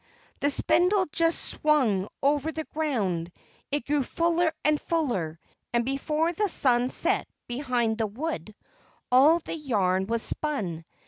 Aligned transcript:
The 0.39 0.49
spindle 0.49 1.05
just 1.11 1.39
swung 1.39 2.07
over 2.23 2.51
the 2.51 2.63
ground. 2.63 3.31
It 3.71 3.85
grew 3.85 4.01
fuller 4.01 4.51
and 4.65 4.81
fuller, 4.81 5.37
and 5.73 5.85
before 5.85 6.33
the 6.33 6.49
sun 6.49 6.89
set 6.89 7.27
behind 7.47 7.99
the 7.99 8.07
wood, 8.07 8.55
all 9.11 9.37
the 9.41 9.55
yarn 9.55 10.07
was 10.07 10.23
spun. 10.23 10.85